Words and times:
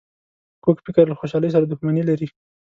کوږ 0.63 0.77
فکر 0.85 1.03
له 1.09 1.15
خوشحالۍ 1.19 1.49
سره 1.55 1.65
دښمني 1.65 2.03
لري 2.09 2.27